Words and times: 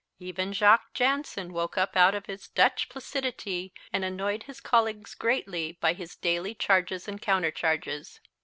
Even 0.17 0.51
Jacques 0.51 0.95
Jansen 0.95 1.53
woke 1.53 1.77
up 1.77 1.95
out 1.95 2.15
of 2.15 2.25
his 2.25 2.47
Dutch 2.47 2.89
placidity 2.89 3.71
and 3.93 4.03
annoyed 4.03 4.41
his 4.49 4.59
colleagues 4.59 5.13
greatly 5.13 5.73
by 5.79 5.93
his 5.93 6.15
daily 6.15 6.55
charges 6.55 7.07
and 7.07 7.21
countercharges. 7.21 8.19